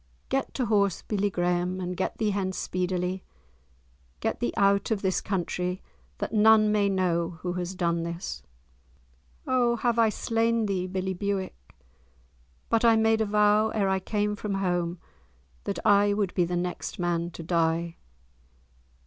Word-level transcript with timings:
"Get 0.29 0.55
to 0.55 0.65
horse, 0.65 1.03
billie 1.03 1.29
Graeme, 1.29 1.79
and 1.79 1.95
get 1.95 2.17
thee 2.17 2.31
hence 2.31 2.57
speedily. 2.57 3.23
Get 4.19 4.39
thee 4.39 4.51
out 4.57 4.89
of 4.89 5.03
this 5.03 5.21
country—that 5.21 6.33
none 6.33 6.71
may 6.71 6.89
know 6.89 7.37
who 7.43 7.53
has 7.53 7.75
done 7.75 8.01
this." 8.01 8.41
"O 9.45 9.75
have 9.75 9.99
I 9.99 10.09
slain 10.09 10.65
thee, 10.65 10.87
billie 10.87 11.13
Bewick? 11.13 11.75
But 12.67 12.83
I 12.83 12.95
made 12.95 13.21
a 13.21 13.27
vow, 13.27 13.69
ere 13.75 13.89
I 13.89 13.99
came 13.99 14.35
from 14.35 14.55
home, 14.55 14.97
that 15.65 15.77
I 15.85 16.13
would 16.15 16.33
be 16.33 16.45
the 16.45 16.57
next 16.57 16.97
man 16.97 17.29
to 17.29 17.43
die!" 17.43 17.97